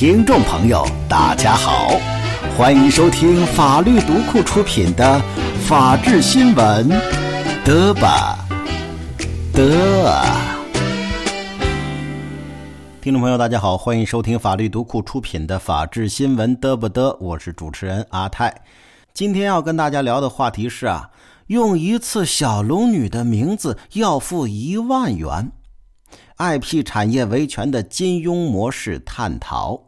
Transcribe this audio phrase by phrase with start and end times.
[0.00, 1.90] 听众朋友，大家好，
[2.56, 5.20] 欢迎收听法律读库出品的
[5.68, 6.88] 《法治新闻》，
[7.66, 8.38] 得吧，
[9.52, 10.24] 得。
[13.02, 17.14] 听众朋友，大家好，欢迎收听法律读库出品的《法治新闻》，得不得？
[17.20, 18.62] 我是主持人阿泰。
[19.12, 21.10] 今天要跟大家聊的话题是啊，
[21.48, 25.52] 用一次小龙女的名字要付一万元。
[26.38, 29.82] IP 产业维权的金庸模式探讨，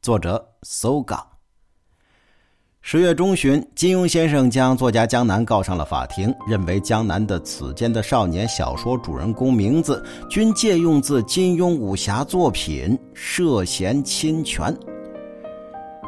[0.00, 1.26] 作者搜嘎。
[2.80, 14.74] 十月中旬，金庸先生将作家江南告上了法庭，认为江南的《此间的少年》小说主人公名字均借用自金庸武侠作品，涉嫌侵权。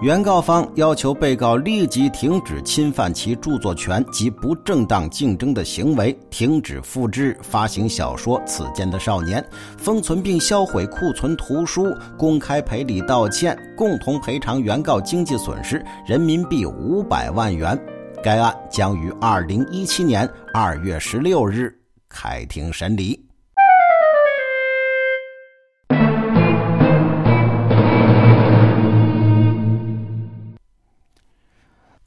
[0.00, 9.42] 原告方要求被告立即停止侵犯其著作权及不正当竞争的行为，停止复制、发行小说《此间的少年》，
[9.77, 17.78] 封存并销毁库存图书，公开赔礼道歉，共同赔偿原告经济损失人民币五百万元。
[18.22, 21.75] 该案将于二零一七年二月十六日
[22.08, 23.30] 开庭审理。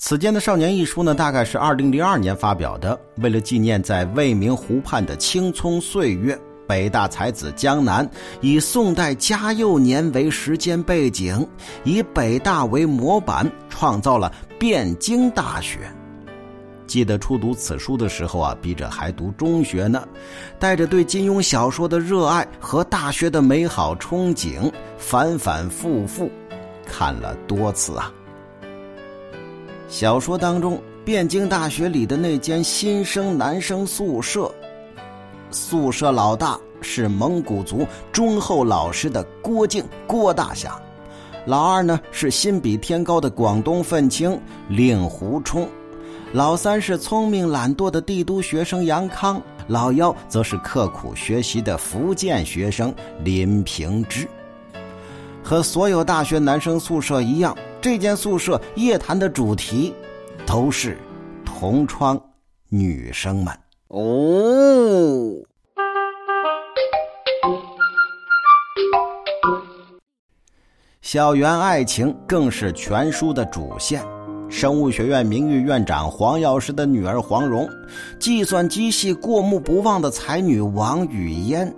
[0.05, 2.99] 此间的少年一书呢，大概是二零零二年发表的。
[3.21, 6.37] 为了纪念在未名湖畔的青葱岁月，
[6.67, 8.05] 北大才子江南
[8.41, 11.47] 以宋代嘉佑年为时间背景，
[11.85, 15.89] 以北大为模板，创造了汴京大学。
[16.85, 20.05] 记得初读此书的时候啊，笔者还读中学呢，
[20.59, 26.29] 带着对金庸小说的热爱和大学的美好憧憬，反反复复
[26.85, 28.11] 看了多次啊。
[29.93, 34.51] 小说当中，汴京大学里的那间新生男生宿舍，
[35.51, 40.81] 宿舍老大是蒙古族忠厚老实的郭靖郭大侠，
[41.45, 45.69] 老二呢是心比天高的广东愤青令狐冲，
[46.31, 52.91] 老三是聪明懒惰的帝都学生杨康，老幺则是刻苦学习的福建学生
[53.23, 54.27] 林平之。
[55.43, 57.55] 和所有大学男生宿舍一样。
[57.83, 59.93] 这间宿舍夜谈的主题
[60.45, 60.97] 都是
[61.43, 62.17] 同窗
[62.69, 63.53] 女生们
[63.89, 65.33] 哦。
[71.01, 74.01] 校园爱情更是全书的主线。
[74.49, 77.67] 生物学院名誉院长黄药师的女儿黄蓉，
[78.17, 81.75] 计算机系过目不忘的才女王语嫣。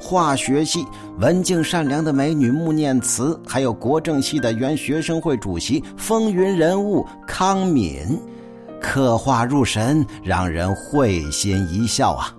[0.00, 0.84] 化学系
[1.18, 8.20] 文静善良的美女穆念慈，还有国政系的原学生会主席风云人物康敏，
[8.80, 12.34] 刻画入神，让人会心一笑啊。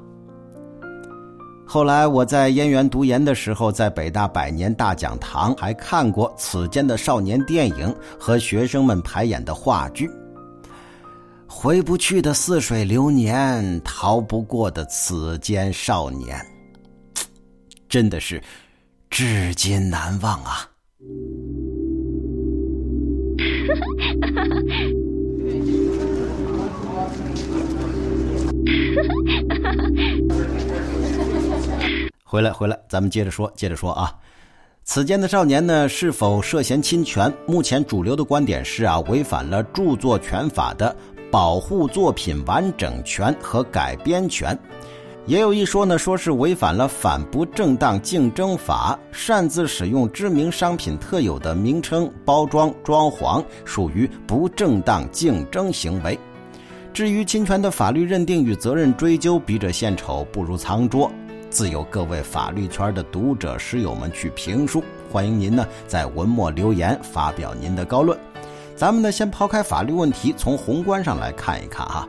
[1.65, 10.07] 后来我在燕园读研的时候，在北大百年大讲堂还看过《此间的少年》电影和学生们排演的话剧。
[11.47, 16.37] 回不去的似水流年，逃不过的此间少年。
[17.93, 18.41] 真的是
[19.11, 20.67] 至今难忘啊！
[32.23, 34.11] 回来，回来，咱们接着说，接着说啊！
[34.83, 37.31] 此间的少年呢，是否涉嫌侵权？
[37.45, 40.95] 目前主流的观点是啊，违反了著作权法的
[41.29, 44.57] 保护作品完整权和改编权。
[45.25, 56.19] 也有一说呢，说是违反了反不正当竞争法，擅自使用知名商品特有的名称、包装、装潢，属于不正当竞争行为。
[56.94, 61.09] 至于侵权的法律认定与责任追究，笔者献丑不如藏拙，
[61.50, 64.83] 自有各位法律圈的读者师友们去评述。
[65.09, 68.19] 欢迎您呢在文末留言发表您的高论。
[68.75, 72.06] 咱们呢先抛开法律问题，从宏观上来看一看哈。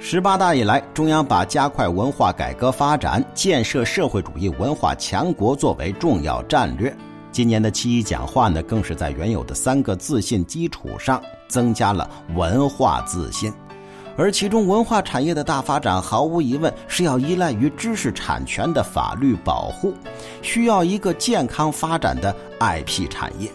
[0.00, 6.96] 十八大以来，中央把加快文化改革发展、建设社会主义文化强国作为重要战略。
[7.32, 13.52] 今年的七一讲话呢，更是在原有的三个自信基础上增加了文化自信。
[14.16, 19.92] 而其中文化产业的大发展，毫无疑问是要依赖于知识产权的法律保护，
[20.42, 23.50] 需要一个健康发展的 IP 产业。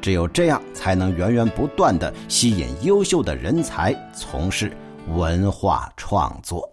[0.00, 4.72] 只有这样，才能源源不断的吸引优秀的人才从事。
[5.08, 6.68] 文化创作。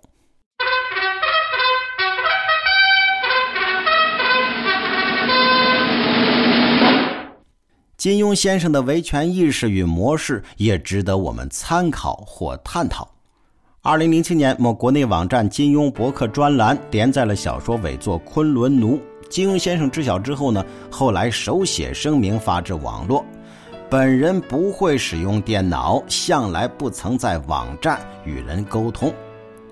[7.98, 13.08] 金庸先生的维权意识与模式也值得我们参考或探讨。
[13.84, 18.98] 二零零七年，某国内网站金庸博客专栏连载了小说伪作《昆仑奴》，
[19.30, 23.24] 金庸先生知晓之后呢，后来手写声明发至网络
[23.92, 29.14] ：“本人不会使用电脑，向来不曾在网站与人沟通。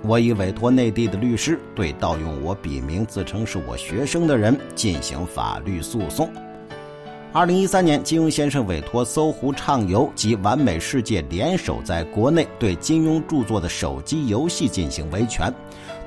[0.01, 6.29] 我已委托内地的律师对盗用我笔名、自称是我学生的人进行法律诉讼。”
[7.31, 15.49] 二零一三年，金庸先生委托搜狐畅游及完美世界联手在国内对金庸著作的手机游戏进行维权。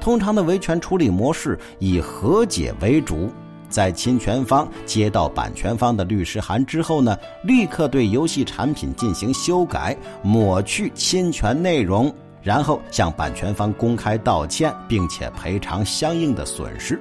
[0.02, 3.30] 通常的维权处理模式以和解为主，
[3.72, 17.00] 在侵权方接到版权方的律师函之后呢，立刻对游戏产品进行修改，抹去侵权内容，然后向版权方公开道歉，并且赔偿相应的损失。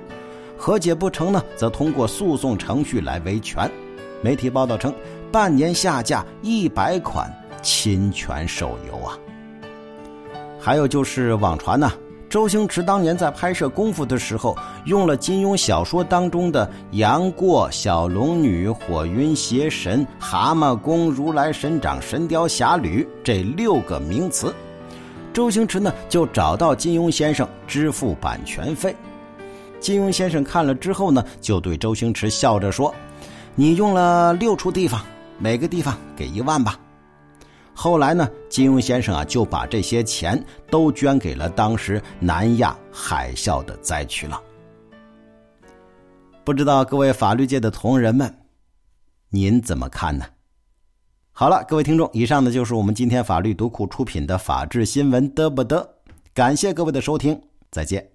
[0.57, 3.69] 和解不成呢，则通过诉讼程序来维权。
[4.24, 4.94] 媒体报道称，
[5.31, 7.29] 半年下架一百款
[7.62, 9.17] 侵权手游啊。
[10.59, 11.91] 还有就是网传呢，
[12.31, 24.55] 周星驰当年在拍摄《功夫》的时候，用了金庸小说当中的杨过、小龙女、火云邪神、蛤蟆功、如来神掌、神雕侠侣这六个名词，
[25.33, 28.95] 周星驰呢就找到金庸先生支付版权费。
[29.81, 32.95] 金庸先生看了之后呢，就对周星驰笑着说。
[33.55, 35.05] 你用了六处地方，
[35.37, 36.79] 每个地方给一万吧。
[37.83, 40.39] 后来呢，金庸先生啊就把这些钱
[40.69, 44.39] 都捐给了当时南亚海啸的灾区了。
[46.43, 48.31] 不知道各位法律界的同仁们，
[49.31, 50.23] 您怎么看呢？
[51.31, 55.95] 好了，各位听众，以上呢就是我们今天法律读库出品的法治新闻得不得，
[56.35, 57.41] 感谢各位的收听，
[57.71, 58.07] 再见。